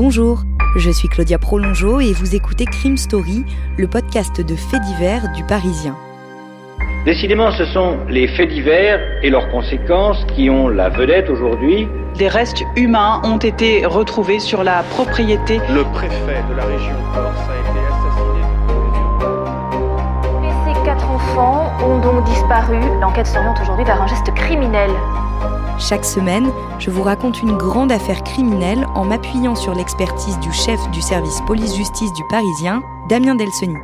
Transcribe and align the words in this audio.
Bonjour, 0.00 0.44
je 0.76 0.90
suis 0.90 1.08
Claudia 1.08 1.38
Prolongeau 1.38 1.98
et 1.98 2.12
vous 2.12 2.36
écoutez 2.36 2.66
Crime 2.66 2.96
Story, 2.96 3.44
le 3.76 3.88
podcast 3.88 4.40
de 4.40 4.54
faits 4.54 4.80
divers 4.82 5.32
du 5.32 5.42
Parisien. 5.42 5.96
Décidément, 7.04 7.50
ce 7.50 7.66
sont 7.66 7.96
les 8.08 8.28
faits 8.28 8.48
divers 8.48 9.00
et 9.24 9.28
leurs 9.28 9.50
conséquences 9.50 10.24
qui 10.36 10.50
ont 10.50 10.68
la 10.68 10.88
vedette 10.88 11.28
aujourd'hui. 11.28 11.88
Des 12.16 12.28
restes 12.28 12.62
humains 12.76 13.20
ont 13.24 13.38
été 13.38 13.86
retrouvés 13.86 14.38
sur 14.38 14.62
la 14.62 14.84
propriété. 14.84 15.58
Le 15.68 15.82
préfet 15.82 16.44
de 16.48 16.54
la 16.54 16.64
région 16.64 16.94
Corse 17.12 17.48
a 17.50 17.56
été 17.58 17.80
assassiné. 17.90 18.40
Et 20.46 20.52
ces 20.64 20.84
quatre 20.84 21.10
enfants 21.10 21.72
ont 21.84 21.98
donc 21.98 22.22
disparu. 22.22 22.78
L'enquête 23.00 23.26
s'oriente 23.26 23.58
aujourd'hui 23.60 23.84
vers 23.84 24.00
un 24.00 24.06
geste 24.06 24.32
criminel. 24.32 24.92
Chaque 25.78 26.04
semaine, 26.04 26.50
je 26.80 26.90
vous 26.90 27.04
raconte 27.04 27.40
une 27.40 27.56
grande 27.56 27.92
affaire 27.92 28.24
criminelle 28.24 28.84
en 28.96 29.04
m'appuyant 29.04 29.54
sur 29.54 29.74
l'expertise 29.76 30.36
du 30.40 30.52
chef 30.52 30.80
du 30.90 31.00
service 31.00 31.40
police-justice 31.46 32.12
du 32.14 32.22
Parisien, 32.28 32.82
Damien 33.08 33.36
Delseny. 33.36 33.76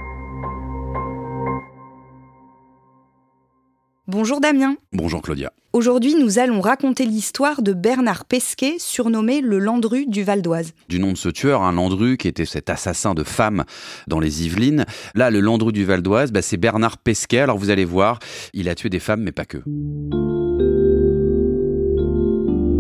Bonjour 4.09 4.41
Damien. 4.41 4.75
Bonjour 4.93 5.23
Claudia. 5.23 5.53
Aujourd'hui, 5.73 6.17
nous 6.17 6.41
allons 6.41 6.61
raconter 6.61 7.05
l'histoire 7.05 7.63
de 7.63 7.73
Bernard 7.73 8.25
Pesquet, 8.25 8.75
surnommé 8.79 9.41
le 9.41 9.61
Landru 9.61 10.07
du 10.07 10.25
Val 10.25 10.43
d'Oise. 10.43 10.73
Du 10.89 10.99
nom 10.99 11.13
de 11.13 11.17
ce 11.17 11.29
tueur, 11.29 11.63
un 11.63 11.73
Landru 11.73 12.17
qui 12.17 12.27
était 12.27 12.45
cet 12.45 12.71
assassin 12.71 13.15
de 13.15 13.23
femmes 13.23 13.65
dans 14.09 14.19
les 14.19 14.45
Yvelines. 14.45 14.85
Là, 15.15 15.31
le 15.31 15.39
Landru 15.39 15.73
du 15.73 15.85
Val 15.85 16.03
d'Oise, 16.03 16.33
bah, 16.33 16.43
c'est 16.43 16.57
Bernard 16.57 16.99
Pesquet. 16.99 17.39
Alors 17.39 17.57
vous 17.57 17.71
allez 17.71 17.85
voir, 17.85 18.19
il 18.53 18.69
a 18.69 18.75
tué 18.75 18.89
des 18.89 19.01
femmes, 19.01 19.23
mais 19.23 19.33
pas 19.33 19.45
que. 19.45 19.63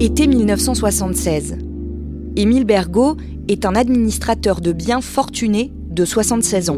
Été 0.04 0.26
1976. 0.26 1.56
Émile 2.36 2.64
Bergot 2.66 3.16
est 3.48 3.64
un 3.64 3.74
administrateur 3.74 4.60
de 4.60 4.72
biens 4.72 5.00
fortuné 5.00 5.72
de 5.88 6.04
76 6.04 6.68
ans. 6.68 6.76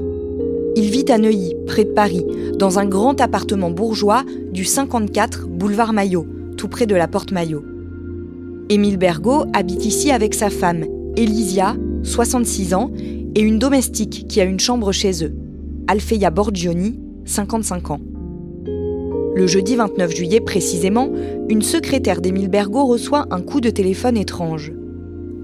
Il 0.77 0.93
vit 0.93 1.11
à 1.11 1.19
Neuilly, 1.19 1.57
près 1.67 1.83
de 1.83 1.91
Paris, 1.91 2.25
dans 2.57 2.79
un 2.79 2.87
grand 2.87 3.21
appartement 3.21 3.73
bourgeois 3.73 4.23
du 4.53 4.65
54 4.65 5.49
boulevard 5.49 5.93
Maillot, 5.93 6.25
tout 6.57 6.69
près 6.69 6.87
de 6.87 6.95
la 6.95 7.09
porte 7.09 7.33
Maillot. 7.33 7.65
Émile 8.69 8.97
Bergot 8.97 9.47
habite 9.55 9.85
ici 9.85 10.13
avec 10.13 10.33
sa 10.33 10.49
femme, 10.49 10.85
Elisia, 11.17 11.75
66 12.05 12.75
ans, 12.75 12.93
et 13.35 13.41
une 13.41 13.59
domestique 13.59 14.29
qui 14.29 14.41
a 14.41 14.45
une 14.45 14.61
chambre 14.61 14.93
chez 14.93 15.25
eux, 15.25 15.35
Alfeia 15.89 16.31
Borgioni, 16.31 17.01
55 17.25 17.91
ans. 17.91 18.01
Le 19.37 19.47
jeudi 19.47 19.77
29 19.77 20.17
juillet 20.17 20.41
précisément, 20.41 21.11
une 21.51 21.61
secrétaire 21.61 22.23
d'Émile 22.23 22.49
Bergot 22.49 22.87
reçoit 22.87 23.27
un 23.31 23.43
coup 23.43 23.61
de 23.61 23.69
téléphone 23.69 24.17
étrange. 24.17 24.73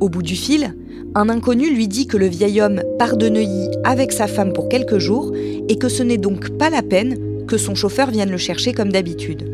Au 0.01 0.09
bout 0.09 0.23
du 0.23 0.35
fil, 0.35 0.75
un 1.15 1.29
inconnu 1.29 1.69
lui 1.69 1.89
dit 1.89 2.07
que 2.07 2.17
le 2.17 2.25
vieil 2.25 2.63
homme 2.63 2.81
part 2.99 3.19
de 3.19 3.29
Neuilly 3.29 3.69
avec 3.85 4.13
sa 4.13 4.29
femme 4.29 4.55
pour 4.55 4.71
quelques 4.71 4.97
jours 4.97 5.35
et 5.69 5.77
que 5.77 5.91
ce 5.91 6.03
n'est 6.03 6.17
donc 6.17 6.57
pas 6.57 6.71
la 6.71 6.81
peine 6.81 7.45
que 7.47 7.59
son 7.59 7.75
chauffeur 7.75 8.11
vienne 8.11 8.31
le 8.31 8.39
chercher 8.39 8.73
comme 8.73 8.91
d'habitude. 8.91 9.45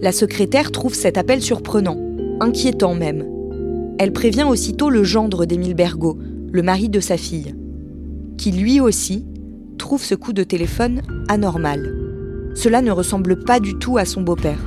La 0.00 0.12
secrétaire 0.12 0.70
trouve 0.70 0.94
cet 0.94 1.18
appel 1.18 1.42
surprenant, 1.42 1.98
inquiétant 2.38 2.94
même. 2.94 3.26
Elle 3.98 4.12
prévient 4.12 4.46
aussitôt 4.48 4.90
le 4.90 5.02
gendre 5.02 5.44
d'Émile 5.44 5.74
Bergot, 5.74 6.16
le 6.52 6.62
mari 6.62 6.88
de 6.88 7.00
sa 7.00 7.16
fille, 7.16 7.56
qui 8.38 8.52
lui 8.52 8.78
aussi 8.78 9.26
trouve 9.76 10.04
ce 10.04 10.14
coup 10.14 10.32
de 10.32 10.44
téléphone 10.44 11.02
anormal. 11.28 11.95
Cela 12.56 12.80
ne 12.80 12.90
ressemble 12.90 13.36
pas 13.36 13.60
du 13.60 13.74
tout 13.74 13.98
à 13.98 14.06
son 14.06 14.22
beau-père. 14.22 14.58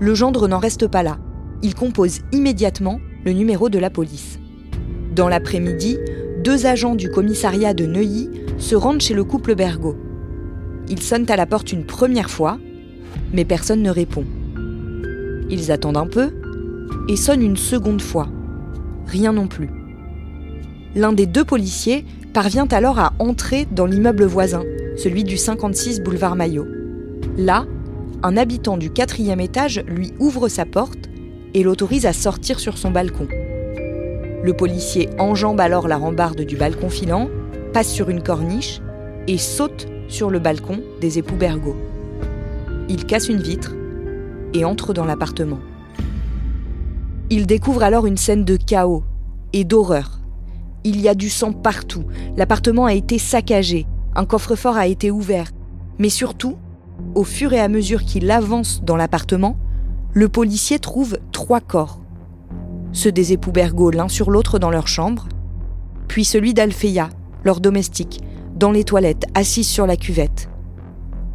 Le 0.00 0.14
gendre 0.14 0.48
n'en 0.48 0.58
reste 0.58 0.88
pas 0.88 1.02
là. 1.02 1.18
Il 1.62 1.74
compose 1.74 2.20
immédiatement 2.32 3.00
le 3.26 3.32
numéro 3.32 3.68
de 3.68 3.78
la 3.78 3.90
police. 3.90 4.38
Dans 5.14 5.28
l'après-midi, 5.28 5.98
deux 6.42 6.64
agents 6.64 6.94
du 6.94 7.10
commissariat 7.10 7.74
de 7.74 7.84
Neuilly 7.84 8.30
se 8.56 8.74
rendent 8.74 9.02
chez 9.02 9.12
le 9.12 9.24
couple 9.24 9.54
Bergot. 9.54 9.98
Ils 10.88 11.02
sonnent 11.02 11.30
à 11.30 11.36
la 11.36 11.44
porte 11.44 11.70
une 11.70 11.84
première 11.84 12.30
fois, 12.30 12.58
mais 13.34 13.44
personne 13.44 13.82
ne 13.82 13.90
répond. 13.90 14.24
Ils 15.50 15.70
attendent 15.70 15.98
un 15.98 16.06
peu 16.06 16.30
et 17.10 17.16
sonnent 17.16 17.42
une 17.42 17.58
seconde 17.58 18.00
fois. 18.00 18.28
Rien 19.06 19.34
non 19.34 19.48
plus. 19.48 19.68
L'un 20.94 21.12
des 21.12 21.26
deux 21.26 21.44
policiers 21.44 22.06
parvient 22.32 22.68
alors 22.68 22.98
à 22.98 23.12
entrer 23.18 23.66
dans 23.70 23.84
l'immeuble 23.84 24.24
voisin, 24.24 24.62
celui 24.96 25.24
du 25.24 25.36
56 25.36 26.00
boulevard 26.00 26.34
Maillot. 26.34 26.77
Là, 27.38 27.66
un 28.24 28.36
habitant 28.36 28.76
du 28.76 28.90
quatrième 28.90 29.38
étage 29.38 29.84
lui 29.86 30.12
ouvre 30.18 30.48
sa 30.48 30.66
porte 30.66 31.08
et 31.54 31.62
l'autorise 31.62 32.04
à 32.04 32.12
sortir 32.12 32.58
sur 32.58 32.76
son 32.76 32.90
balcon. 32.90 33.28
Le 34.42 34.52
policier 34.52 35.08
enjambe 35.20 35.60
alors 35.60 35.86
la 35.86 35.98
rambarde 35.98 36.40
du 36.40 36.56
balcon 36.56 36.88
filant, 36.88 37.28
passe 37.72 37.92
sur 37.92 38.10
une 38.10 38.24
corniche 38.24 38.80
et 39.28 39.38
saute 39.38 39.86
sur 40.08 40.30
le 40.30 40.40
balcon 40.40 40.82
des 41.00 41.18
époux 41.18 41.36
Bergot. 41.36 41.76
Il 42.88 43.06
casse 43.06 43.28
une 43.28 43.40
vitre 43.40 43.72
et 44.52 44.64
entre 44.64 44.92
dans 44.92 45.04
l'appartement. 45.04 45.60
Il 47.30 47.46
découvre 47.46 47.84
alors 47.84 48.06
une 48.06 48.16
scène 48.16 48.44
de 48.44 48.56
chaos 48.56 49.04
et 49.52 49.62
d'horreur. 49.62 50.18
Il 50.82 51.00
y 51.00 51.08
a 51.08 51.14
du 51.14 51.28
sang 51.28 51.52
partout, 51.52 52.04
l'appartement 52.36 52.86
a 52.86 52.94
été 52.94 53.16
saccagé, 53.18 53.86
un 54.16 54.24
coffre-fort 54.24 54.76
a 54.76 54.88
été 54.88 55.12
ouvert, 55.12 55.52
mais 55.98 56.08
surtout, 56.08 56.56
au 57.14 57.24
fur 57.24 57.52
et 57.52 57.60
à 57.60 57.68
mesure 57.68 58.04
qu'il 58.04 58.30
avance 58.30 58.82
dans 58.82 58.96
l'appartement, 58.96 59.56
le 60.12 60.28
policier 60.28 60.78
trouve 60.78 61.18
trois 61.32 61.60
corps. 61.60 62.00
Ceux 62.92 63.12
des 63.12 63.32
époux 63.32 63.52
Bergot 63.52 63.90
l'un 63.90 64.08
sur 64.08 64.30
l'autre 64.30 64.58
dans 64.58 64.70
leur 64.70 64.88
chambre, 64.88 65.28
puis 66.08 66.24
celui 66.24 66.54
d'Alfeia, 66.54 67.10
leur 67.44 67.60
domestique, 67.60 68.20
dans 68.56 68.72
les 68.72 68.84
toilettes, 68.84 69.26
assise 69.34 69.68
sur 69.68 69.86
la 69.86 69.96
cuvette. 69.96 70.48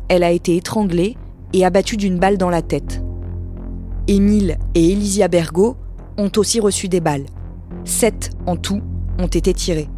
Elle 0.10 0.24
a 0.24 0.32
été 0.32 0.56
étranglée 0.56 1.16
et 1.54 1.66
abattue 1.66 1.98
d'une 1.98 2.20
balle 2.20 2.38
dans 2.38 2.50
la 2.50 2.62
tête. 2.62 3.02
Émile 4.08 4.58
et 4.76 4.92
Elisia 4.92 5.28
Bergot 5.28 5.78
ont 6.18 6.32
aussi 6.36 6.60
reçu 6.60 6.90
des 6.90 7.00
balles. 7.00 7.26
Sept 7.86 8.32
en 8.46 8.58
tout 8.58 8.82
ont 9.20 9.28
été 9.28 9.54
tirées. 9.54 9.90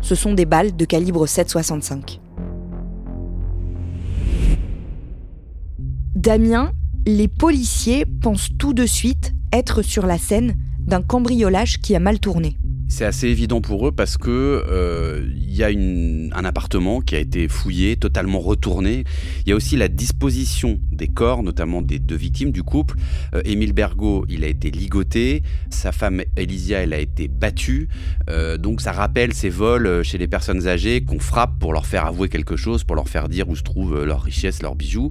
Ce 0.00 0.14
sont 0.14 0.34
des 0.34 0.46
balles 0.46 0.76
de 0.76 0.84
calibre 0.84 1.26
7,65. 1.26 2.20
Damien, 6.28 6.72
les 7.06 7.26
policiers 7.26 8.04
pensent 8.04 8.50
tout 8.58 8.74
de 8.74 8.84
suite 8.84 9.32
être 9.50 9.80
sur 9.80 10.04
la 10.04 10.18
scène 10.18 10.56
d'un 10.78 11.00
cambriolage 11.00 11.78
qui 11.80 11.96
a 11.96 12.00
mal 12.00 12.20
tourné. 12.20 12.58
C'est 12.90 13.04
assez 13.04 13.28
évident 13.28 13.60
pour 13.60 13.86
eux 13.86 13.92
parce 13.92 14.16
que 14.16 14.30
euh, 14.30 15.22
il 15.36 15.54
y 15.54 15.62
a 15.62 15.68
un 15.68 16.44
appartement 16.44 17.02
qui 17.02 17.16
a 17.16 17.18
été 17.18 17.46
fouillé, 17.46 17.96
totalement 17.96 18.40
retourné. 18.40 19.04
Il 19.44 19.50
y 19.50 19.52
a 19.52 19.56
aussi 19.56 19.76
la 19.76 19.88
disposition 19.88 20.80
des 20.90 21.06
corps, 21.06 21.42
notamment 21.42 21.82
des 21.82 21.98
deux 21.98 22.16
victimes 22.16 22.50
du 22.50 22.62
couple. 22.62 22.96
Euh, 23.34 23.42
Émile 23.44 23.74
Bergot, 23.74 24.24
il 24.30 24.42
a 24.42 24.46
été 24.46 24.70
ligoté. 24.70 25.42
Sa 25.68 25.92
femme 25.92 26.22
Elisia, 26.36 26.78
elle 26.78 26.94
a 26.94 26.98
été 26.98 27.28
battue. 27.28 27.88
Euh, 28.30 28.56
donc 28.56 28.80
ça 28.80 28.92
rappelle 28.92 29.34
ces 29.34 29.50
vols 29.50 30.02
chez 30.02 30.16
les 30.16 30.26
personnes 30.26 30.66
âgées 30.66 31.02
qu'on 31.02 31.20
frappe 31.20 31.58
pour 31.58 31.74
leur 31.74 31.84
faire 31.84 32.06
avouer 32.06 32.30
quelque 32.30 32.56
chose, 32.56 32.84
pour 32.84 32.96
leur 32.96 33.10
faire 33.10 33.28
dire 33.28 33.50
où 33.50 33.56
se 33.56 33.62
trouvent 33.62 34.02
leurs 34.02 34.22
richesses, 34.22 34.62
leurs 34.62 34.76
bijoux. 34.76 35.10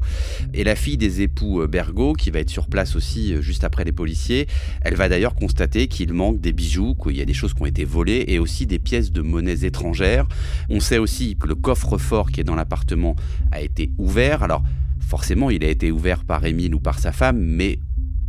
Et 0.56 0.64
la 0.64 0.76
fille 0.76 0.98
des 0.98 1.22
époux 1.22 1.68
Bergot, 1.68 2.14
qui 2.14 2.32
va 2.32 2.40
être 2.40 2.50
sur 2.50 2.68
place 2.68 2.96
aussi 2.96 3.40
juste 3.40 3.64
après 3.64 3.84
les 3.84 3.92
policiers, 3.92 4.48
elle 4.82 4.96
va 4.96 5.10
d'ailleurs 5.10 5.36
constater 5.36 5.88
qu'il 5.88 6.12
manque 6.14 6.42
des 6.42 6.54
bijoux, 6.54 6.96
qu'il 6.96 7.16
y 7.16 7.22
a 7.22 7.26
des 7.26 7.36
choses 7.36 7.54
qui 7.54 7.62
ont 7.62 7.67
été 7.68 7.86
volées 7.86 8.26
et 8.28 8.40
aussi 8.40 8.66
des 8.66 8.80
pièces 8.80 9.12
de 9.12 9.22
monnaies 9.22 9.66
étrangères. 9.66 10.28
On 10.70 10.80
sait 10.80 10.98
aussi 10.98 11.36
que 11.38 11.48
le 11.48 11.56
coffre-fort 11.56 12.32
qui 12.32 12.42
est 12.42 12.44
dans 12.44 12.56
l'appartement 12.56 13.16
a 13.52 13.62
été 13.62 13.92
ouvert. 13.98 14.44
Alors 14.44 14.64
forcément, 15.00 15.50
il 15.50 15.64
a 15.64 15.70
été 15.70 15.92
ouvert 15.92 16.24
par 16.24 16.44
Émile 16.46 16.76
ou 16.76 16.80
par 16.80 17.00
sa 17.00 17.12
femme, 17.12 17.40
mais 17.40 17.80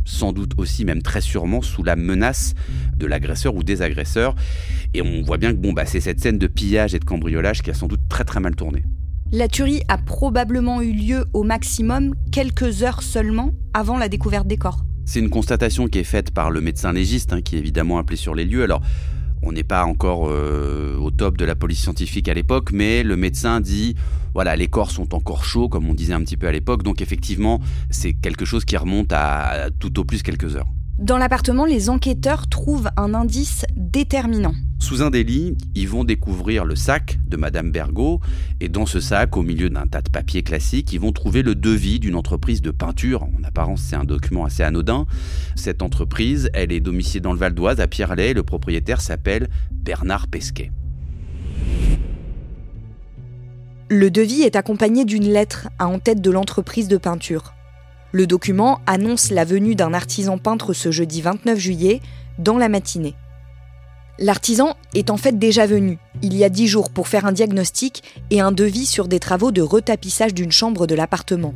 sans 0.05 0.33
doute 0.33 0.53
aussi, 0.57 0.85
même 0.85 1.01
très 1.01 1.21
sûrement, 1.21 1.61
sous 1.61 1.83
la 1.83 1.95
menace 1.95 2.53
de 2.97 3.05
l'agresseur 3.05 3.55
ou 3.55 3.63
des 3.63 3.81
agresseurs. 3.81 4.35
Et 4.93 5.01
on 5.01 5.21
voit 5.21 5.37
bien 5.37 5.51
que 5.51 5.57
bon, 5.57 5.73
bah, 5.73 5.85
c'est 5.85 5.99
cette 5.99 6.19
scène 6.19 6.37
de 6.37 6.47
pillage 6.47 6.95
et 6.95 6.99
de 6.99 7.05
cambriolage 7.05 7.61
qui 7.61 7.69
a 7.69 7.73
sans 7.73 7.87
doute 7.87 8.01
très 8.09 8.23
très 8.23 8.39
mal 8.39 8.55
tourné. 8.55 8.83
La 9.31 9.47
tuerie 9.47 9.83
a 9.87 9.99
probablement 9.99 10.81
eu 10.81 10.91
lieu 10.91 11.25
au 11.33 11.43
maximum 11.43 12.15
quelques 12.31 12.81
heures 12.81 13.03
seulement 13.03 13.51
avant 13.75 13.97
la 13.97 14.09
découverte 14.09 14.47
des 14.47 14.57
corps. 14.57 14.83
C'est 15.05 15.19
une 15.19 15.29
constatation 15.29 15.87
qui 15.87 15.99
est 15.99 16.03
faite 16.03 16.31
par 16.31 16.49
le 16.49 16.61
médecin 16.61 16.91
légiste, 16.91 17.33
hein, 17.33 17.41
qui 17.41 17.55
est 17.55 17.59
évidemment 17.59 17.99
appelé 17.99 18.17
sur 18.17 18.33
les 18.33 18.45
lieux. 18.45 18.63
Alors, 18.63 18.81
on 19.41 19.51
n'est 19.51 19.63
pas 19.63 19.85
encore 19.85 20.27
euh, 20.29 20.97
au 20.97 21.11
top 21.11 21.37
de 21.37 21.45
la 21.45 21.55
police 21.55 21.81
scientifique 21.81 22.27
à 22.27 22.33
l'époque, 22.33 22.71
mais 22.71 23.03
le 23.03 23.15
médecin 23.15 23.61
dit 23.61 23.95
voilà, 24.33 24.55
les 24.55 24.67
corps 24.67 24.91
sont 24.91 25.15
encore 25.15 25.43
chauds, 25.43 25.69
comme 25.69 25.89
on 25.89 25.93
disait 25.93 26.13
un 26.13 26.21
petit 26.21 26.37
peu 26.37 26.47
à 26.47 26.51
l'époque, 26.51 26.83
donc 26.83 27.01
effectivement, 27.01 27.59
c'est 27.89 28.13
quelque 28.13 28.45
chose 28.45 28.65
qui 28.65 28.77
remonte 28.77 29.11
à 29.11 29.69
tout 29.79 29.99
au 29.99 30.05
plus 30.05 30.23
quelques 30.23 30.55
heures. 30.55 30.67
Dans 30.99 31.17
l'appartement, 31.17 31.65
les 31.65 31.89
enquêteurs 31.89 32.47
trouvent 32.47 32.89
un 32.97 33.13
indice 33.13 33.65
déterminant. 33.75 34.53
Sous 34.79 35.03
un 35.03 35.09
délit, 35.09 35.57
ils 35.75 35.89
vont 35.89 36.05
découvrir 36.05 36.63
le 36.63 36.75
sac 36.75 37.19
de 37.27 37.35
Madame 37.35 37.69
Bergot, 37.69 38.21
et 38.61 38.69
dans 38.69 38.85
ce 38.85 39.01
sac, 39.01 39.35
au 39.35 39.43
milieu 39.43 39.69
d'un 39.69 39.85
tas 39.85 40.01
de 40.01 40.09
papiers 40.09 40.41
classiques, 40.41 40.93
ils 40.93 40.99
vont 41.01 41.11
trouver 41.11 41.43
le 41.43 41.53
devis 41.53 41.99
d'une 41.99 42.15
entreprise 42.15 42.61
de 42.61 42.71
peinture. 42.71 43.23
En 43.23 43.43
apparence, 43.43 43.81
c'est 43.81 43.97
un 43.97 44.05
document 44.05 44.45
assez 44.45 44.63
anodin. 44.63 45.05
Cette 45.55 45.81
entreprise, 45.81 46.49
elle 46.53 46.71
est 46.71 46.79
domiciliée 46.79 47.19
dans 47.19 47.33
le 47.33 47.37
Val 47.37 47.53
d'Oise, 47.53 47.81
à 47.81 47.87
Pierrelet. 47.87 48.33
Le 48.33 48.43
propriétaire 48.43 49.01
s'appelle 49.01 49.49
Bernard 49.69 50.27
Pesquet. 50.27 50.71
Le 53.89 54.09
devis 54.09 54.43
est 54.43 54.55
accompagné 54.55 55.03
d'une 55.03 55.27
lettre 55.27 55.67
à 55.77 55.87
en 55.87 55.99
tête 55.99 56.21
de 56.21 56.31
l'entreprise 56.31 56.87
de 56.87 56.97
peinture. 56.97 57.53
Le 58.11 58.25
document 58.25 58.79
annonce 58.87 59.29
la 59.29 59.43
venue 59.45 59.75
d'un 59.75 59.93
artisan 59.93 60.37
peintre 60.37 60.73
ce 60.73 60.89
jeudi 60.89 61.21
29 61.21 61.59
juillet, 61.59 62.01
dans 62.37 62.57
la 62.57 62.69
matinée. 62.69 63.15
L'artisan 64.21 64.75
est 64.93 65.11
en 65.11 65.15
fait 65.15 65.39
déjà 65.39 65.65
venu, 65.65 65.97
il 66.21 66.35
y 66.35 66.43
a 66.43 66.49
dix 66.49 66.67
jours, 66.67 66.89
pour 66.89 67.07
faire 67.07 67.25
un 67.25 67.31
diagnostic 67.31 68.03
et 68.31 68.41
un 68.41 68.51
devis 68.51 68.85
sur 68.85 69.07
des 69.07 69.19
travaux 69.19 69.51
de 69.51 69.61
retapissage 69.61 70.33
d'une 70.33 70.51
chambre 70.51 70.87
de 70.87 70.95
l'appartement. 70.95 71.53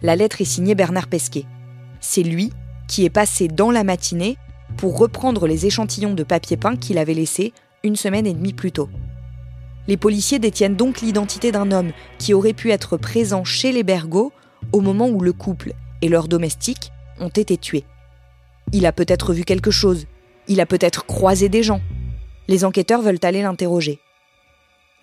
La 0.00 0.16
lettre 0.16 0.40
est 0.40 0.46
signée 0.46 0.74
Bernard 0.74 1.08
Pesquet. 1.08 1.44
C'est 2.00 2.22
lui 2.22 2.52
qui 2.88 3.04
est 3.04 3.10
passé 3.10 3.48
dans 3.48 3.70
la 3.70 3.84
matinée 3.84 4.38
pour 4.78 4.96
reprendre 4.96 5.46
les 5.46 5.66
échantillons 5.66 6.14
de 6.14 6.22
papier 6.22 6.56
peint 6.56 6.76
qu'il 6.76 6.96
avait 6.96 7.12
laissés 7.12 7.52
une 7.84 7.96
semaine 7.96 8.26
et 8.26 8.32
demie 8.32 8.54
plus 8.54 8.72
tôt. 8.72 8.88
Les 9.86 9.98
policiers 9.98 10.38
détiennent 10.38 10.76
donc 10.76 11.02
l'identité 11.02 11.52
d'un 11.52 11.70
homme 11.70 11.92
qui 12.18 12.32
aurait 12.32 12.54
pu 12.54 12.70
être 12.70 12.96
présent 12.96 13.44
chez 13.44 13.72
les 13.72 13.82
Bergots 13.82 14.32
au 14.72 14.80
moment 14.80 15.08
où 15.08 15.20
le 15.20 15.34
couple 15.34 15.74
et 16.00 16.08
leurs 16.08 16.28
domestiques 16.28 16.92
ont 17.18 17.28
été 17.28 17.58
tués. 17.58 17.84
Il 18.72 18.86
a 18.86 18.92
peut-être 18.92 19.34
vu 19.34 19.44
quelque 19.44 19.70
chose, 19.70 20.06
il 20.50 20.60
a 20.60 20.66
peut-être 20.66 21.06
croisé 21.06 21.48
des 21.48 21.62
gens. 21.62 21.80
Les 22.48 22.64
enquêteurs 22.64 23.02
veulent 23.02 23.20
aller 23.22 23.40
l'interroger. 23.40 24.00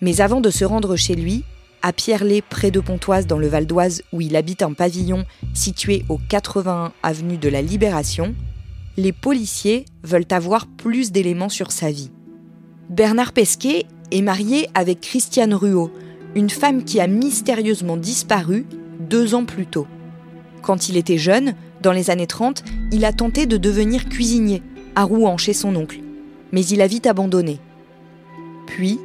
Mais 0.02 0.20
avant 0.20 0.42
de 0.42 0.50
se 0.50 0.64
rendre 0.64 0.94
chez 0.94 1.16
lui, 1.16 1.42
à 1.80 1.94
Pierrelet, 1.94 2.42
près 2.42 2.70
de 2.70 2.80
Pontoise, 2.80 3.26
dans 3.26 3.38
le 3.38 3.48
Val 3.48 3.66
d'Oise, 3.66 4.02
où 4.12 4.20
il 4.20 4.36
habite 4.36 4.62
un 4.62 4.74
pavillon 4.74 5.24
situé 5.54 6.04
au 6.10 6.20
81 6.28 6.92
avenue 7.02 7.38
de 7.38 7.48
la 7.48 7.62
Libération, 7.62 8.34
les 8.98 9.12
policiers 9.12 9.86
veulent 10.02 10.26
avoir 10.30 10.66
plus 10.66 11.12
d'éléments 11.12 11.48
sur 11.48 11.72
sa 11.72 11.90
vie. 11.90 12.10
Bernard 12.90 13.32
Pesquet 13.32 13.86
est 14.10 14.22
marié 14.22 14.68
avec 14.74 15.00
Christiane 15.00 15.54
Ruot, 15.54 15.90
une 16.34 16.50
femme 16.50 16.84
qui 16.84 17.00
a 17.00 17.06
mystérieusement 17.06 17.96
disparu 17.96 18.66
deux 19.00 19.34
ans 19.34 19.46
plus 19.46 19.66
tôt. 19.66 19.86
Quand 20.60 20.90
il 20.90 20.98
était 20.98 21.16
jeune, 21.16 21.54
dans 21.80 21.92
les 21.92 22.10
années 22.10 22.26
30, 22.26 22.64
il 22.92 23.04
a 23.04 23.12
tenté 23.12 23.46
de 23.46 23.56
devenir 23.56 24.08
cuisinier, 24.08 24.62
à 24.98 25.04
Rouen 25.04 25.36
chez 25.36 25.52
son 25.52 25.76
oncle, 25.76 26.00
mais 26.50 26.66
il 26.66 26.82
a 26.82 26.88
vite 26.88 27.06
abandonné. 27.06 27.60
Puis, 28.66 28.98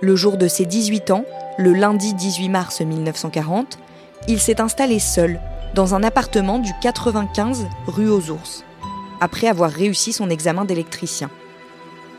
le 0.00 0.16
jour 0.16 0.38
de 0.38 0.48
ses 0.48 0.66
18 0.66 1.12
ans, 1.12 1.24
le 1.56 1.72
lundi 1.72 2.14
18 2.14 2.48
mars 2.48 2.80
1940, 2.80 3.78
il 4.26 4.40
s'est 4.40 4.60
installé 4.60 4.98
seul 4.98 5.38
dans 5.72 5.94
un 5.94 6.02
appartement 6.02 6.58
du 6.58 6.72
95 6.82 7.68
rue 7.86 8.10
aux 8.10 8.28
Ours, 8.32 8.64
après 9.20 9.46
avoir 9.46 9.70
réussi 9.70 10.12
son 10.12 10.30
examen 10.30 10.64
d'électricien. 10.64 11.30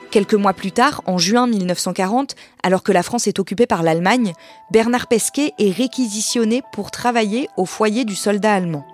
Quelques 0.09 0.33
mois 0.33 0.53
plus 0.53 0.71
tard, 0.71 1.01
en 1.05 1.17
juin 1.17 1.47
1940, 1.47 2.33
alors 2.63 2.81
que 2.81 2.93
la 2.93 3.03
France 3.03 3.27
est 3.27 3.39
occupée 3.39 3.67
par 3.67 3.83
l'Allemagne, 3.83 4.31
Bernard 4.71 5.07
Pesquet 5.07 5.51
est 5.59 5.75
réquisitionné 5.75 6.63
pour 6.71 6.91
travailler 6.91 7.49
au 7.57 7.65
foyer 7.65 8.05
du 8.05 8.15
soldat 8.15 8.53
allemand. 8.53 8.87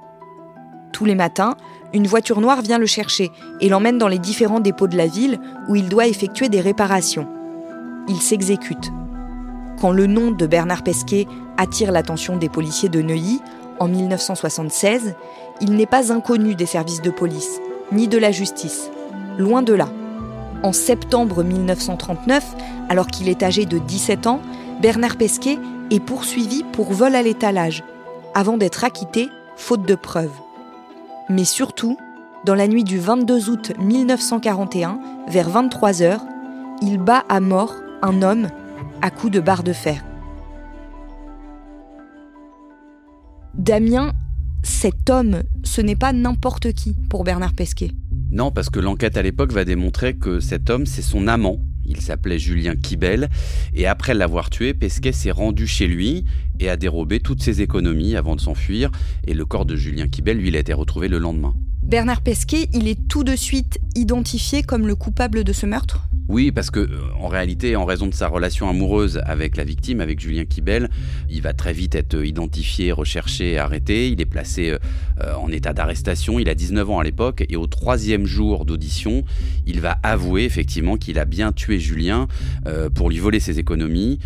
Tous 0.91 1.06
les 1.06 1.13
matins, 1.13 1.56
une 1.94 2.07
voiture 2.07 2.42
noire 2.42 2.62
vient 2.62 2.80
le 2.80 2.86
chercher 2.88 3.31
et 3.62 3.69
l'emmène 3.69 4.00
dans 4.00 4.07
les 4.07 4.19
différents 4.19 4.60
dépôts 4.60 4.88
de 4.88 4.98
la 4.98 5.07
ville 5.07 5.40
où 5.68 5.75
il 5.75 5.90
doit 5.90 6.07
effectuer 6.07 6.50
des 6.50 6.60
réparations. 6.60 7.28
Il 8.07 8.19
s'exécute. 8.19 8.92
Quand 9.80 9.92
le 9.92 10.07
nom 10.07 10.31
de 10.31 10.48
Bernard 10.48 10.84
Pesquet 10.84 11.28
attire 11.57 11.92
l'attention 11.92 12.38
des 12.38 12.50
policiers 12.50 12.90
de 12.90 13.01
Neuilly, 13.01 13.42
en 13.80 13.88
1976, 13.88 15.16
il 15.62 15.74
n'est 15.74 15.86
pas 15.86 16.12
inconnu 16.12 16.56
des 16.56 16.66
services 16.66 17.01
de 17.01 17.12
police, 17.12 17.60
ni 17.92 18.07
de 18.07 18.18
la 18.18 18.31
justice. 18.31 18.90
Loin 19.38 19.62
de 19.62 19.74
là. 19.74 19.88
En 20.63 20.74
septembre 20.74 21.44
1939, 21.44 22.56
alors 22.90 23.07
qu'il 23.07 23.30
est 23.30 23.44
âgé 23.44 23.66
de 23.66 23.78
17 23.78 24.28
ans, 24.28 24.42
Bernard 24.81 25.18
Pesquet 25.18 25.60
est 25.92 26.00
poursuivi 26.00 26.63
pour 26.72 26.92
vol 26.94 27.16
à 27.16 27.22
l'étalage, 27.22 27.84
avant 28.34 28.57
d'être 28.57 28.84
acquitté 28.84 29.30
faute 29.56 29.86
de 29.86 29.95
preuves. 29.95 30.31
Mais 31.30 31.46
surtout, 31.46 31.98
dans 32.46 32.56
la 32.56 32.68
nuit 32.68 32.84
du 32.84 33.00
22 33.00 33.50
août 33.50 33.72
1941, 33.80 35.00
vers 35.28 35.50
23 35.50 35.92
h 35.92 36.20
il 36.81 36.98
bat 36.98 37.24
à 37.30 37.40
mort 37.40 37.75
un 38.02 38.22
homme 38.22 38.50
à 39.02 39.10
coups 39.10 39.31
de 39.31 39.40
barre 39.40 39.64
de 39.64 39.72
fer. 39.74 40.04
Damien, 43.54 44.12
cet 44.64 45.10
homme, 45.10 45.44
ce 45.64 45.80
n'est 45.80 45.96
pas 45.96 46.12
n'importe 46.12 46.74
qui 46.74 46.96
pour 47.10 47.24
Bernard 47.24 47.54
Pesquet. 47.54 47.92
Non, 48.31 48.52
parce 48.52 48.69
que 48.69 48.80
l'enquête 48.80 49.16
à 49.16 49.22
l'époque 49.22 49.52
va 49.52 49.64
démontrer 49.64 50.16
que 50.16 50.40
cet 50.40 50.69
homme, 50.69 50.86
c'est 50.86 51.02
son 51.02 51.28
amant. 51.28 51.60
Il 51.85 52.01
s'appelait 52.01 52.39
Julien 52.39 52.75
Kibel. 52.75 53.30
Et 53.74 53.88
après 53.88 54.13
l'avoir 54.13 54.50
tué, 54.50 54.74
Pesquet 54.74 55.12
s'est 55.12 55.31
rendu 55.31 55.68
chez 55.68 55.88
lui 55.88 56.25
et 56.59 56.69
a 56.69 56.77
dérobé 56.77 57.19
toutes 57.19 57.41
ses 57.41 57.62
économies 57.62 58.15
avant 58.15 58.35
de 58.35 58.41
s'enfuir. 58.41 58.91
Et 59.25 59.33
le 59.33 59.45
corps 59.45 59.65
de 59.65 59.75
Julien 59.75 60.07
Kibel, 60.07 60.38
lui, 60.38 60.50
il 60.50 60.56
a 60.56 60.59
été 60.59 60.74
retrouvé 60.74 61.07
le 61.07 61.18
lendemain. 61.18 61.53
Bernard 61.85 62.21
Pesquet, 62.21 62.69
il 62.74 62.88
est 62.88 63.07
tout 63.07 63.24
de 63.24 63.35
suite 63.35 63.77
identifié 63.95 64.63
comme 64.63 64.88
le 64.88 64.95
coupable 64.95 65.44
de 65.44 65.53
ce 65.53 65.65
meurtre? 65.65 66.07
Oui, 66.30 66.51
parce 66.51 66.71
que 66.71 66.89
en 67.19 67.27
réalité, 67.27 67.75
en 67.75 67.83
raison 67.83 68.07
de 68.07 68.13
sa 68.13 68.27
relation 68.30 68.69
amoureuse 68.69 69.21
avec 69.25 69.57
la 69.57 69.65
victime, 69.65 70.00
avec 70.00 70.21
Julien 70.21 70.45
Kibel, 70.45 70.89
il 71.30 71.41
va 71.41 71.53
très 71.53 71.74
vite 71.74 71.95
être 71.95 72.25
identifié, 72.25 72.94
recherché, 72.94 73.59
arrêté. 73.59 74.09
Il 74.09 74.21
est 74.21 74.25
placé 74.25 74.71
euh, 74.71 75.35
en 75.35 75.50
état 75.50 75.74
d'arrestation. 75.74 76.39
Il 76.39 76.47
a 76.47 76.56
19 76.56 76.89
ans 76.89 77.00
à 77.00 77.03
l'époque 77.03 77.44
et 77.50 77.57
au 77.57 77.68
troisième 77.68 78.25
jour 78.25 78.65
d'audition, 78.65 79.25
il 79.68 79.81
va 79.81 79.97
avouer 80.02 80.45
effectivement 80.45 80.95
qu'il 80.95 81.19
a 81.19 81.25
bien 81.25 81.52
tué 81.52 81.80
Julien 81.80 82.28
euh, 82.66 82.90
pour 82.90 83.09
lui 83.09 83.19
voler 83.19 83.42
ses 83.42 83.59
économies. 83.59 84.19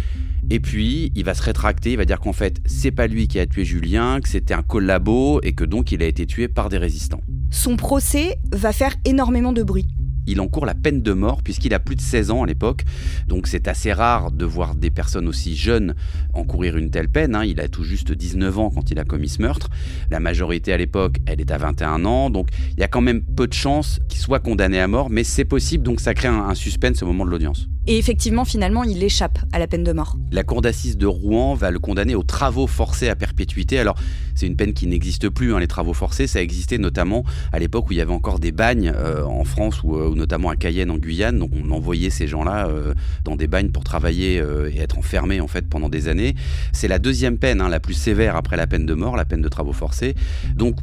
Et 0.49 0.59
puis, 0.61 1.11
il 1.15 1.25
va 1.25 1.33
se 1.33 1.43
rétracter, 1.43 1.91
il 1.91 1.97
va 1.97 2.05
dire 2.05 2.19
qu'en 2.19 2.33
fait, 2.33 2.61
c'est 2.65 2.91
pas 2.91 3.07
lui 3.07 3.27
qui 3.27 3.39
a 3.39 3.45
tué 3.45 3.65
Julien, 3.65 4.21
que 4.21 4.29
c'était 4.29 4.53
un 4.53 4.63
collabo 4.63 5.41
et 5.43 5.53
que 5.53 5.65
donc 5.65 5.91
il 5.91 6.01
a 6.01 6.05
été 6.05 6.25
tué 6.25 6.47
par 6.47 6.69
des 6.69 6.77
résistants. 6.77 7.21
Son 7.51 7.75
procès 7.75 8.37
va 8.53 8.71
faire 8.71 8.95
énormément 9.05 9.51
de 9.51 9.63
bruit 9.63 9.87
il 10.27 10.39
encourt 10.41 10.65
la 10.65 10.75
peine 10.75 11.01
de 11.01 11.13
mort 11.13 11.41
puisqu'il 11.41 11.74
a 11.74 11.79
plus 11.79 11.96
de 11.96 12.01
16 12.01 12.31
ans 12.31 12.43
à 12.43 12.46
l'époque. 12.46 12.84
Donc 13.27 13.48
c'est 13.48 13.67
assez 13.67 13.91
rare 13.91 14.31
de 14.31 14.46
voir 14.46 14.75
des 14.75 14.91
personnes 14.91 15.27
aussi 15.27 15.55
jeunes 15.55 15.96
encourir 16.34 16.77
une 16.77 16.91
telle 16.91 17.10
peine. 17.10 17.36
Hein. 17.36 17.46
Il 17.46 17.60
a 17.60 17.67
tout 17.67 17.84
juste 17.84 18.12
19 18.12 18.60
ans 18.60 18.69
quand 18.69 18.91
il 18.91 19.00
a 19.00 19.03
commis 19.03 19.29
ce 19.29 19.41
meurtre. 19.41 19.69
La 20.12 20.19
majorité 20.19 20.74
à 20.74 20.77
l'époque, 20.77 21.17
elle 21.25 21.41
est 21.41 21.51
à 21.51 21.57
21 21.57 22.05
ans. 22.05 22.29
Donc 22.29 22.50
il 22.72 22.79
y 22.79 22.84
a 22.84 22.88
quand 22.88 23.01
même 23.01 23.22
peu 23.24 23.48
de 23.48 23.53
chances 23.53 24.00
qu'il 24.10 24.19
soit 24.19 24.39
condamné 24.39 24.79
à 24.79 24.88
mort, 24.88 25.10
mais 25.10 25.24
c'est 25.24 25.46
possible. 25.46 25.84
Donc 25.84 26.00
ça 26.00 26.13
crée 26.13 26.27
un, 26.27 26.50
un 26.50 26.55
suspense 26.55 27.01
au 27.01 27.07
moment 27.07 27.25
de 27.25 27.31
l'audience. 27.31 27.67
Et 27.89 27.98
effectivement, 27.98 28.43
finalement, 28.43 28.84
il 28.84 29.01
échappe 29.01 29.39
à 29.53 29.60
la 29.60 29.67
peine 29.67 29.86
de 29.86 29.93
mort. 29.93 30.17
La 30.34 30.43
cour 30.43 30.62
d'assises 30.62 30.98
de 30.98 31.05
Rouen 31.05 31.53
va 31.55 31.72
le 31.72 31.79
condamner 31.79 32.15
aux 32.15 32.24
travaux 32.24 32.67
forcés 32.67 33.07
à 33.07 33.15
perpétuité. 33.15 33.79
Alors, 33.79 33.96
c'est 34.36 34.46
une 34.46 34.57
peine 34.57 34.74
qui 34.74 34.88
n'existe 34.88 35.29
plus, 35.29 35.53
hein, 35.53 35.60
les 35.60 35.67
travaux 35.67 35.93
forcés. 35.93 36.27
Ça 36.27 36.41
existait 36.41 36.79
notamment 36.79 37.24
à 37.53 37.60
l'époque 37.60 37.89
où 37.89 37.93
il 37.93 37.98
y 37.98 38.01
avait 38.01 38.13
encore 38.13 38.39
des 38.39 38.51
bagnes 38.51 38.91
euh, 38.93 39.24
en 39.24 39.46
France 39.46 39.84
ou, 39.84 39.96
euh, 39.96 40.16
notamment 40.17 40.50
à 40.50 40.55
Cayenne, 40.55 40.91
en 40.91 40.97
Guyane. 40.97 41.41
On 41.41 41.71
envoyait 41.71 42.09
ces 42.09 42.27
gens-là 42.27 42.67
euh, 42.67 42.93
dans 43.24 43.36
des 43.36 43.47
bagnes 43.47 43.69
pour 43.69 43.83
travailler 43.83 44.36
et 44.71 44.79
être 44.79 44.97
enfermés 44.97 45.39
pendant 45.69 45.89
des 45.89 46.07
années. 46.07 46.36
C'est 46.74 46.88
la 46.88 47.00
deuxième 47.00 47.38
peine, 47.38 47.62
hein, 47.62 47.69
la 47.69 47.79
plus 47.79 47.93
sévère 47.93 48.36
après 48.36 48.57
la 48.57 48.67
peine 48.67 48.86
de 48.86 48.93
mort, 48.93 49.15
la 49.15 49.25
peine 49.25 49.41
de 49.41 49.50
travaux 49.50 49.74
forcés. 49.74 50.15
Donc, 50.55 50.77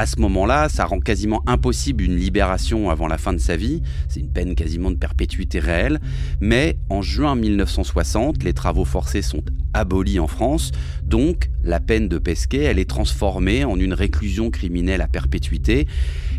à 0.00 0.06
ce 0.06 0.18
moment-là, 0.20 0.70
ça 0.70 0.86
rend 0.86 0.98
quasiment 0.98 1.42
impossible 1.46 2.02
une 2.02 2.16
libération 2.16 2.88
avant 2.88 3.06
la 3.06 3.18
fin 3.18 3.34
de 3.34 3.38
sa 3.38 3.54
vie. 3.54 3.82
C'est 4.08 4.20
une 4.20 4.32
peine 4.32 4.54
quasiment 4.54 4.90
de 4.90 4.96
perpétuité 4.96 5.58
réelle. 5.58 6.00
Mais 6.40 6.78
en 6.88 7.02
juin 7.02 7.34
1960, 7.34 8.42
les 8.42 8.54
travaux 8.54 8.86
forcés 8.86 9.20
sont 9.20 9.42
abolis 9.74 10.18
en 10.18 10.26
France. 10.26 10.72
Donc, 11.04 11.50
la 11.62 11.80
peine 11.80 12.08
de 12.08 12.16
Pesquet, 12.16 12.62
elle 12.62 12.78
est 12.78 12.88
transformée 12.88 13.66
en 13.66 13.78
une 13.78 13.92
réclusion 13.92 14.50
criminelle 14.50 15.02
à 15.02 15.06
perpétuité. 15.06 15.86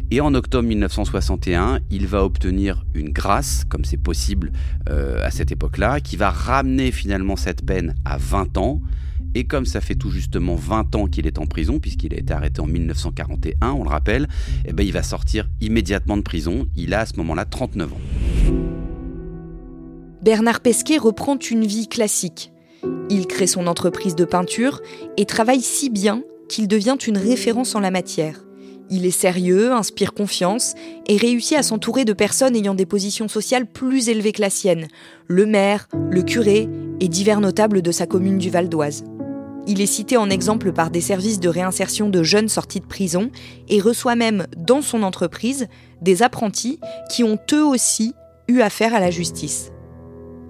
Et 0.10 0.22
en 0.22 0.34
octobre 0.34 0.68
1961, 0.68 1.82
il 1.92 2.08
va 2.08 2.26
obtenir 2.26 2.84
une 2.96 3.12
grâce, 3.12 3.64
comme 3.70 3.86
c'est 3.86 4.02
possible 4.02 4.54
euh, 4.90 5.24
à 5.24 5.30
cette 5.30 5.52
époque-là, 5.52 6.00
qui 6.00 6.16
va 6.16 6.32
ramener 6.32 6.92
finalement 6.92 7.36
cette 7.36 7.64
peine 7.64 7.94
à 8.06 8.18
20 8.18 8.58
ans 8.58 8.82
Et 9.36 9.46
comme 9.46 9.66
ça 9.66 9.82
fait 9.82 9.96
tout 9.96 10.12
justement 10.12 10.56
20 10.56 10.96
ans 10.96 11.08
qu'il 11.08 11.28
est 11.28 11.40
en 11.40 11.46
prison, 11.46 11.80
puisqu'il 11.80 12.14
a 12.14 12.18
été 12.18 12.34
arrêté 12.34 12.62
en 12.62 12.68
1941, 12.68 13.72
on 13.72 13.84
le 13.84 13.90
rappelle, 13.90 14.28
eh 14.66 14.74
ben 14.74 14.86
il 14.86 14.92
va 14.92 15.04
sortir 15.04 15.50
immédiatement 15.62 16.18
de 16.18 16.22
prison. 16.22 16.68
Il 16.76 16.94
a 16.94 17.02
à 17.02 17.06
ce 17.06 17.16
moment-là 17.18 17.46
39 17.46 17.94
ans. 17.94 17.98
Bernard 20.22 20.60
Pesquet 20.60 20.98
reprend 20.98 21.38
une 21.40 21.66
vie 21.66 21.88
classique. 21.88 22.52
Il 23.10 23.28
crée 23.28 23.48
son 23.48 23.68
entreprise 23.68 24.16
de 24.16 24.26
peinture 24.26 24.82
et 25.18 25.26
travaille 25.26 25.62
si 25.62 25.90
bien 25.90 26.24
qu'il 26.48 26.68
devient 26.68 26.98
une 27.08 27.18
référence 27.18 27.76
en 27.76 27.80
la 27.80 27.92
matière. 27.92 28.44
Il 28.94 29.06
est 29.06 29.12
sérieux, 29.12 29.72
inspire 29.72 30.14
confiance 30.14 30.76
et 31.08 31.16
réussit 31.16 31.58
à 31.58 31.64
s'entourer 31.64 32.04
de 32.04 32.12
personnes 32.12 32.58
ayant 32.58 32.76
des 32.76 32.86
positions 32.86 33.30
sociales 33.30 33.66
plus 33.66 34.10
élevées 34.10 34.34
que 34.34 34.42
la 34.42 34.50
sienne, 34.50 34.88
le 35.28 35.46
maire, 35.46 35.88
le 36.10 36.22
curé 36.24 36.68
et 37.00 37.08
divers 37.08 37.40
notables 37.40 37.82
de 37.82 37.92
sa 37.92 38.06
commune 38.06 38.38
du 38.38 38.50
Val 38.50 38.68
d'Oise. 38.68 39.06
Il 39.68 39.80
est 39.80 39.86
cité 39.86 40.18
en 40.18 40.30
exemple 40.30 40.72
par 40.74 40.90
des 40.90 41.02
services 41.02 41.40
de 41.40 41.50
réinsertion 41.50 42.10
de 42.10 42.24
jeunes 42.24 42.50
sortis 42.50 42.80
de 42.80 42.86
prison 42.86 43.30
et 43.70 43.80
reçoit 43.80 44.16
même 44.16 44.48
dans 44.58 44.82
son 44.82 45.04
entreprise 45.04 45.68
des 46.02 46.24
apprentis 46.24 46.80
qui 47.10 47.24
ont 47.24 47.38
eux 47.54 47.64
aussi 47.64 48.14
eu 48.48 48.62
affaire 48.62 48.96
à 48.96 49.00
la 49.00 49.12
justice. 49.12 49.72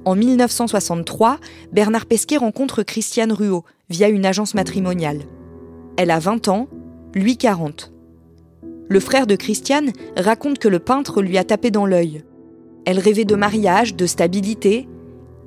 En 0.06 0.16
1963, 0.16 1.40
Bernard 1.74 2.06
Pesquet 2.06 2.38
rencontre 2.38 2.84
Christiane 2.84 3.34
Ruot 3.34 3.66
via 3.90 4.08
une 4.08 4.26
agence 4.26 4.56
matrimoniale. 4.56 5.20
Elle 5.98 6.10
a 6.10 6.20
20 6.20 6.48
ans, 6.48 6.68
lui 7.14 7.38
40. 7.38 7.92
Le 8.90 9.00
frère 9.00 9.28
de 9.28 9.36
Christiane 9.36 9.92
raconte 10.18 10.58
que 10.58 10.68
le 10.68 10.80
peintre 10.80 11.22
lui 11.22 11.38
a 11.38 11.44
tapé 11.44 11.70
dans 11.70 11.86
l'œil. 11.86 12.24
Elle 12.86 13.00
rêvait 13.00 13.26
de 13.26 13.36
mariage, 13.36 13.96
de 13.96 14.06
stabilité, 14.08 14.88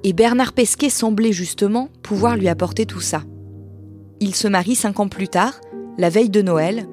et 0.04 0.12
Bernard 0.12 0.52
Pesquet 0.52 0.90
semblait 0.90 1.32
justement 1.32 1.88
pouvoir 2.02 2.36
lui 2.36 2.48
apporter 2.48 2.86
tout 2.86 3.00
ça. 3.00 3.22
Ils 4.20 4.34
se 4.34 4.48
marient 4.48 4.76
cinq 4.76 5.00
ans 5.00 5.08
plus 5.08 5.28
tard, 5.28 5.60
la 5.98 6.08
veille 6.08 6.30
de 6.30 6.42
Noël, 6.42 6.86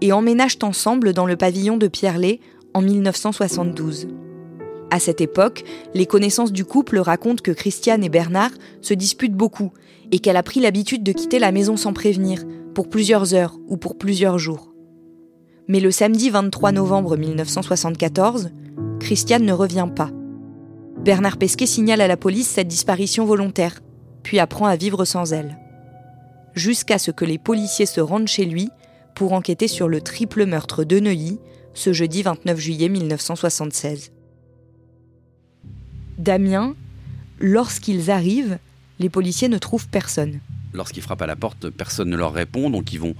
et 0.00 0.12
emménagent 0.12 0.58
ensemble 0.62 1.12
dans 1.12 1.26
le 1.26 1.36
pavillon 1.36 1.76
de 1.76 1.88
Pierrelet 1.88 2.40
en 2.74 2.82
1972. 2.82 4.08
À 4.90 5.00
cette 5.00 5.20
époque, 5.20 5.64
les 5.94 6.06
connaissances 6.06 6.52
du 6.52 6.64
couple 6.64 6.98
racontent 6.98 7.42
que 7.42 7.50
Christiane 7.50 8.04
et 8.04 8.08
Bernard 8.08 8.52
se 8.80 8.94
disputent 8.94 9.34
beaucoup 9.34 9.72
et 10.12 10.20
qu'elle 10.20 10.36
a 10.36 10.42
pris 10.42 10.60
l'habitude 10.60 11.02
de 11.02 11.12
quitter 11.12 11.38
la 11.38 11.52
maison 11.52 11.76
sans 11.76 11.92
prévenir, 11.92 12.44
pour 12.74 12.90
plusieurs 12.90 13.32
heures 13.32 13.58
ou 13.68 13.78
pour 13.78 13.96
plusieurs 13.96 14.38
jours. 14.38 14.74
Mais 15.66 15.80
le 15.80 15.90
samedi 15.90 16.28
23 16.28 16.72
novembre 16.72 17.16
1974, 17.16 18.50
Christiane 19.00 19.44
ne 19.44 19.52
revient 19.54 19.88
pas. 19.96 20.10
Bernard 21.02 21.38
Pesquet 21.38 21.66
signale 21.66 22.02
à 22.02 22.06
la 22.06 22.16
police 22.16 22.48
cette 22.48 22.68
disparition 22.68 23.24
volontaire, 23.24 23.80
puis 24.22 24.38
apprend 24.38 24.66
à 24.66 24.76
vivre 24.76 25.04
sans 25.04 25.32
elle. 25.32 25.56
Jusqu'à 26.56 26.98
ce 26.98 27.10
que 27.10 27.26
les 27.26 27.36
policiers 27.36 27.84
se 27.84 28.00
rendent 28.00 28.28
chez 28.28 28.46
lui 28.46 28.70
pour 29.14 29.34
enquêter 29.34 29.68
sur 29.68 29.88
le 29.88 30.00
triple 30.00 30.46
meurtre 30.46 30.84
de 30.84 30.98
Neuilly 30.98 31.38
ce 31.74 31.92
jeudi 31.92 32.22
29 32.22 32.58
juillet 32.58 32.88
1976. 32.88 34.10
Damien, 36.16 36.74
lorsqu'ils 37.38 38.10
arrivent, 38.10 38.58
les 38.98 39.10
policiers 39.10 39.50
ne 39.50 39.58
trouvent 39.58 39.88
personne. 39.88 40.40
Lorsqu'ils 40.72 41.02
frappent 41.02 41.20
à 41.20 41.26
la 41.26 41.36
porte, 41.36 41.68
personne 41.68 42.08
ne 42.08 42.16
leur 42.16 42.32
répond, 42.32 42.70
donc 42.70 42.90
ils 42.94 43.00
vont 43.00 43.14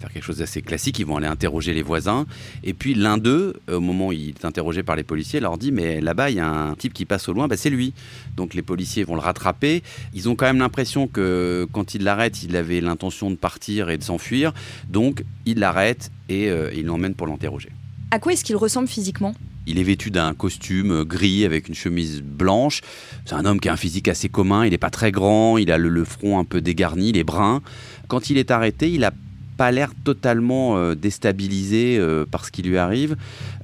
faire 0.00 0.10
quelque 0.10 0.24
chose 0.24 0.38
d'assez 0.38 0.62
classique, 0.62 0.98
ils 0.98 1.06
vont 1.06 1.16
aller 1.16 1.26
interroger 1.26 1.74
les 1.74 1.82
voisins. 1.82 2.26
Et 2.64 2.72
puis 2.72 2.94
l'un 2.94 3.18
d'eux, 3.18 3.54
euh, 3.68 3.76
au 3.76 3.80
moment 3.80 4.08
où 4.08 4.12
il 4.12 4.30
est 4.30 4.44
interrogé 4.44 4.82
par 4.82 4.96
les 4.96 5.02
policiers, 5.02 5.40
leur 5.40 5.58
dit 5.58 5.72
Mais 5.72 6.00
là-bas, 6.00 6.30
il 6.30 6.36
y 6.36 6.40
a 6.40 6.48
un 6.48 6.74
type 6.74 6.94
qui 6.94 7.04
passe 7.04 7.28
au 7.28 7.32
loin, 7.32 7.48
bah, 7.48 7.56
c'est 7.56 7.70
lui. 7.70 7.92
Donc 8.36 8.54
les 8.54 8.62
policiers 8.62 9.04
vont 9.04 9.14
le 9.14 9.20
rattraper. 9.20 9.82
Ils 10.14 10.28
ont 10.28 10.36
quand 10.36 10.46
même 10.46 10.58
l'impression 10.58 11.06
que 11.06 11.68
quand 11.72 11.94
ils 11.94 12.02
l'arrêtent, 12.02 12.42
il 12.42 12.56
avait 12.56 12.80
l'intention 12.80 13.30
de 13.30 13.36
partir 13.36 13.90
et 13.90 13.98
de 13.98 14.02
s'enfuir. 14.02 14.52
Donc 14.88 15.24
ils 15.44 15.58
l'arrêtent 15.58 16.10
et 16.28 16.48
euh, 16.48 16.72
ils 16.74 16.86
l'emmènent 16.86 17.14
pour 17.14 17.26
l'interroger. 17.26 17.70
À 18.10 18.18
quoi 18.18 18.32
est-ce 18.32 18.44
qu'il 18.44 18.56
ressemble 18.56 18.88
physiquement? 18.88 19.34
Il 19.66 19.78
est 19.78 19.84
vêtu 19.84 20.10
d'un 20.10 20.32
costume 20.32 21.04
gris 21.04 21.44
avec 21.44 21.68
une 21.68 21.74
chemise 21.74 22.22
blanche. 22.22 22.80
C'est 23.26 23.34
un 23.34 23.44
homme 23.44 23.60
qui 23.60 23.68
a 23.68 23.74
un 23.74 23.76
physique 23.76 24.08
assez 24.08 24.30
commun. 24.30 24.64
Il 24.64 24.70
n'est 24.70 24.78
pas 24.78 24.90
très 24.90 25.12
grand. 25.12 25.58
Il 25.58 25.70
a 25.70 25.76
le, 25.76 25.90
le, 25.90 26.04
front 26.04 26.38
un 26.38 26.44
peu 26.44 26.62
dégarni, 26.62 27.10
il 27.10 27.18
est 27.18 27.24
brun. 27.24 27.60
Quand 28.08 28.30
il 28.30 28.38
est 28.38 28.50
arrêté, 28.50 28.90
il 28.90 29.04
a 29.04 29.12
pas 29.60 29.72
l'air 29.72 29.92
totalement 30.04 30.78
euh, 30.78 30.94
déstabilisé 30.94 31.98
euh, 31.98 32.24
par 32.24 32.46
ce 32.46 32.50
qui 32.50 32.62
lui 32.62 32.78
arrive, 32.78 33.14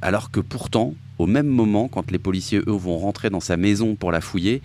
alors 0.02 0.30
que 0.30 0.40
pourtant, 0.40 0.92
au 1.18 1.26
même 1.26 1.46
moment, 1.46 1.88
quand 1.88 2.10
les 2.10 2.18
policiers, 2.18 2.58
eux, 2.58 2.72
vont 2.72 2.98
rentrer 2.98 3.30
dans 3.30 3.40
sa 3.40 3.56
maison 3.56 3.94
pour 3.94 4.12
la 4.12 4.20
fouiller, 4.20 4.60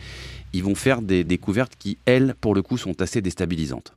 ils 0.51 0.61
vont 0.61 0.75
faire 0.75 1.01
des 1.01 1.23
découvertes 1.23 1.71
qui, 1.79 1.97
elles, 2.05 2.35
pour 2.41 2.53
le 2.53 2.61
coup, 2.61 2.77
sont 2.77 3.01
assez 3.01 3.21
déstabilisantes. 3.21 3.93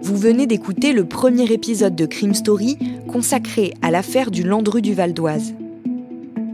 Vous 0.00 0.16
venez 0.16 0.46
d'écouter 0.46 0.92
le 0.92 1.04
premier 1.04 1.50
épisode 1.52 1.96
de 1.96 2.06
Crime 2.06 2.34
Story 2.34 2.78
consacré 3.08 3.74
à 3.82 3.90
l'affaire 3.90 4.30
du 4.30 4.44
Landru 4.44 4.80
du 4.80 4.94
Val 4.94 5.12
d'Oise. 5.12 5.54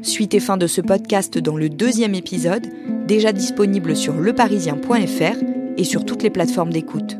Suite 0.01 0.33
et 0.33 0.41
fin 0.41 0.57
de 0.57 0.67
ce 0.67 0.81
podcast 0.81 1.37
dans 1.37 1.59
le 1.59 1.69
deuxième 1.69 2.15
épisode, 2.15 2.67
déjà 3.07 3.35
disponible 3.35 3.95
sur 3.95 4.15
leparisien.fr 4.15 5.56
et 5.77 5.85
sur 5.85 6.05
toutes 6.05 6.23
les 6.23 6.31
plateformes 6.31 6.73
d'écoute. 6.73 7.17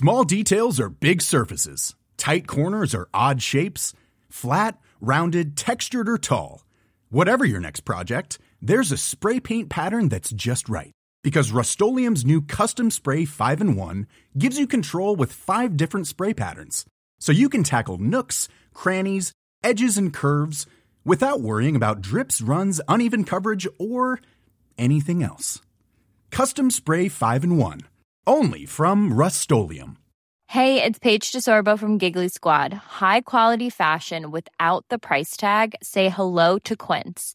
Small 0.00 0.22
details 0.22 0.78
are 0.78 0.88
big 0.88 1.20
surfaces. 1.20 1.96
Tight 2.16 2.46
corners 2.46 2.94
are 2.94 3.08
odd 3.12 3.42
shapes. 3.42 3.92
Flat, 4.30 4.78
rounded, 5.00 5.56
textured, 5.56 6.08
or 6.08 6.18
tall. 6.18 6.64
Whatever 7.10 7.44
your 7.44 7.58
next 7.58 7.80
project, 7.80 8.38
there's 8.62 8.92
a 8.92 8.96
spray 8.96 9.40
paint 9.40 9.68
pattern 9.70 10.08
that's 10.08 10.30
just 10.30 10.68
right. 10.68 10.92
Because 11.22 11.50
Rust 11.50 11.80
new 11.80 12.42
Custom 12.42 12.90
Spray 12.90 13.24
5 13.24 13.60
in 13.60 13.76
1 13.76 14.06
gives 14.38 14.58
you 14.58 14.66
control 14.66 15.16
with 15.16 15.32
five 15.32 15.76
different 15.76 16.06
spray 16.06 16.32
patterns. 16.32 16.84
So 17.18 17.32
you 17.32 17.48
can 17.48 17.64
tackle 17.64 17.98
nooks, 17.98 18.48
crannies, 18.72 19.32
edges, 19.64 19.98
and 19.98 20.14
curves 20.14 20.66
without 21.04 21.40
worrying 21.40 21.74
about 21.74 22.02
drips, 22.02 22.40
runs, 22.40 22.80
uneven 22.88 23.24
coverage, 23.24 23.66
or 23.78 24.20
anything 24.76 25.22
else. 25.22 25.60
Custom 26.30 26.70
Spray 26.70 27.08
5 27.08 27.44
in 27.44 27.56
1. 27.56 27.80
Only 28.26 28.66
from 28.66 29.12
Rust 29.12 29.50
Hey, 30.46 30.82
it's 30.82 30.98
Paige 30.98 31.32
DeSorbo 31.32 31.78
from 31.78 31.98
Giggly 31.98 32.28
Squad. 32.28 32.72
High 32.72 33.22
quality 33.22 33.70
fashion 33.70 34.30
without 34.30 34.84
the 34.88 34.98
price 34.98 35.36
tag? 35.36 35.74
Say 35.82 36.08
hello 36.08 36.58
to 36.60 36.76
Quince. 36.76 37.34